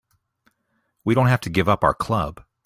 [1.05, 2.43] We don't have to give up our club.